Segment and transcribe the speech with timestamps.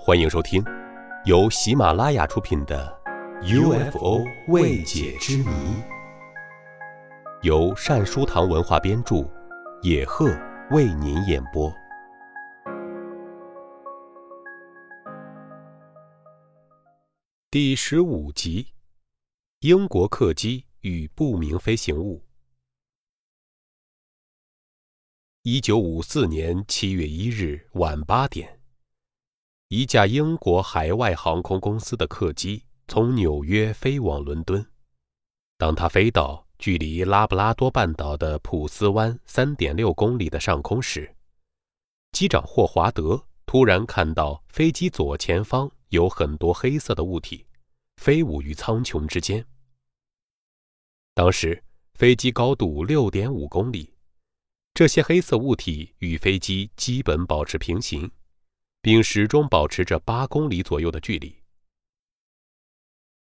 [0.00, 0.64] 欢迎收听，
[1.24, 2.96] 由喜马拉雅出品的
[3.90, 5.44] 《UFO 未解之谜》，
[7.42, 9.28] 由善书堂文化编著，
[9.82, 10.30] 野鹤
[10.70, 11.70] 为您演播。
[17.50, 18.68] 第十五集：
[19.60, 22.24] 英国客机与不明飞行物。
[25.42, 28.57] 一九五四年七月一日晚八点。
[29.68, 34.66] 一架英国海外航空公司的客机从纽约飞往伦敦。
[35.58, 41.14] 当它飞到距离拉布拉多半岛的普斯湾三点六公里的上空时，
[42.12, 47.44] 机长霍华德突然看到飞机左前方有很多黑色的物体
[47.98, 49.44] 飞舞于苍穹之间。
[51.12, 53.92] 当时飞机高度六点五公里，
[54.72, 58.10] 这些黑色物体与飞机基本保持平行。
[58.80, 61.36] 并始终保持着八公里左右的距离。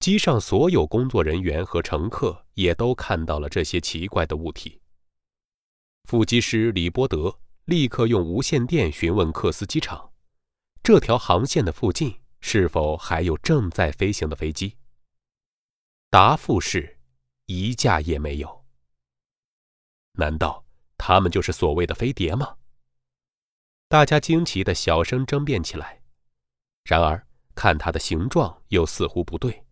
[0.00, 4.80] 机上所有工作人员和乘客也都看到了这些奇怪的物体。
[6.04, 10.12] 副机师李波德立刻用无线电询问克斯机场，
[10.82, 14.76] 这条航线的附近是否还有正在飞行的飞机。
[16.10, 16.98] 答复是，
[17.46, 18.64] 一架也没有。
[20.12, 20.64] 难道
[20.96, 22.56] 他们就是所谓的飞碟吗？
[23.90, 26.02] 大家惊奇的小声争辩起来，
[26.84, 29.64] 然而看它的形状又似乎不对。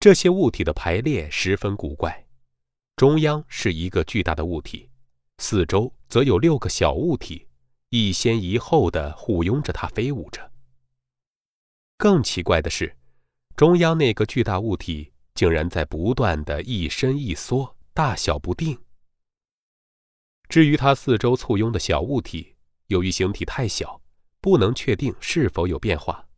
[0.00, 2.26] 这些物体的排列十分古怪，
[2.96, 4.88] 中央是一个巨大的物体，
[5.36, 7.46] 四周则有六个小物体，
[7.90, 10.50] 一先一后的护拥着它飞舞着。
[11.98, 12.96] 更奇怪的是，
[13.56, 18.78] 中央那个巨大物体竟然在不断的一伸一缩，大小不定。
[20.48, 22.55] 至于它四周簇拥的小物体，
[22.88, 24.00] 由于形体太小，
[24.40, 26.28] 不能确定是否有变化。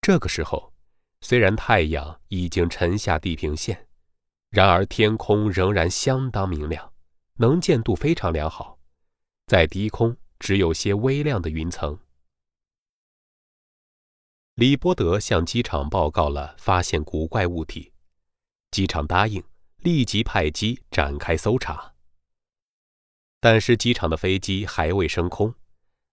[0.00, 0.72] 这个时候，
[1.20, 3.88] 虽然太阳已经沉下地平线，
[4.50, 6.92] 然而天空仍然相当明亮，
[7.34, 8.78] 能见度非常良好，
[9.46, 11.98] 在低空只有些微亮的云层。
[14.54, 17.92] 李波德向机场报告了发现古怪物体，
[18.70, 19.44] 机场答应
[19.78, 21.94] 立即派机展开搜查。
[23.40, 25.54] 但是机场的飞机还未升空，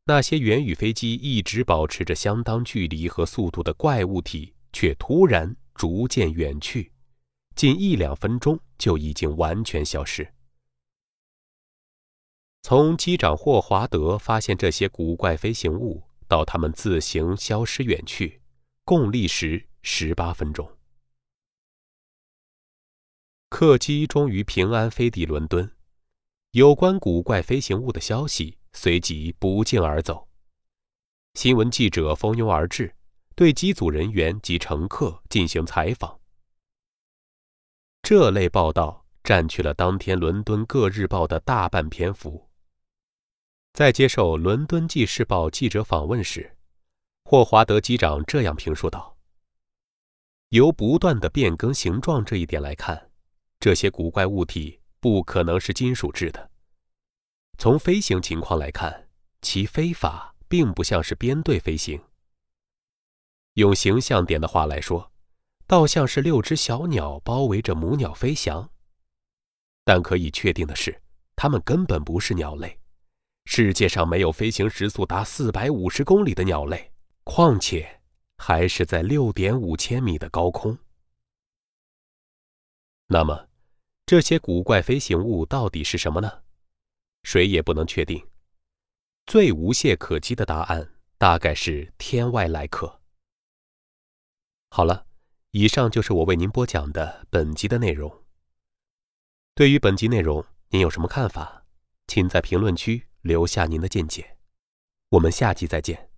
[0.06, 6.92] 那些原与飞机一直保持着相当距离和速度的怪物体却突然逐渐远去，
[7.56, 10.32] 仅一两分钟就已经完全消失。
[12.62, 18.42] 从机长霍华德发现这些古怪飞行物到他们自行消失远去，
[18.84, 20.72] 共历时十八分钟。
[23.50, 25.75] 客机终于平安飞抵伦敦。
[26.56, 30.26] 有关古怪飞行物的消息随即不胫而走，
[31.34, 32.96] 新闻记者蜂拥而至，
[33.36, 36.18] 对机组人员及乘客进行采访。
[38.02, 42.50] 这类报道占据了当天伦敦各日报的大半篇幅。
[43.74, 46.56] 在接受《伦敦纪事报》记者访问时，
[47.26, 49.18] 霍华德机长这样评述道
[50.52, 53.12] ：“由不断的变更形状这一点来看，
[53.60, 56.50] 这些古怪物体。”不可能是金属制的。
[57.60, 59.08] 从飞行情况来看，
[59.40, 62.04] 其飞法并不像是编队飞行。
[63.54, 65.12] 用形象点的话来说，
[65.68, 68.68] 倒像是六只小鸟包围着母鸟飞翔。
[69.84, 71.00] 但可以确定的是，
[71.36, 72.80] 它们根本不是鸟类。
[73.46, 76.92] 世界上没有飞行时速达四百五十公里的鸟类，
[77.24, 78.02] 况且
[78.40, 80.76] 还是在六点五千米的高空。
[83.06, 83.50] 那么？
[84.06, 86.44] 这些古怪飞行物到底是什么呢？
[87.24, 88.24] 谁也不能确定。
[89.26, 93.02] 最无懈可击的答案大概是天外来客。
[94.70, 95.08] 好了，
[95.52, 98.24] 以上就是我为您播讲的本集的内容。
[99.56, 101.66] 对于本集内容，您有什么看法？
[102.06, 104.38] 请在评论区留下您的见解。
[105.10, 106.12] 我们下集再见。